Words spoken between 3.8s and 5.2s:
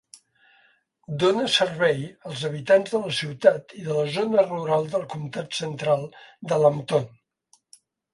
i de la zona rural del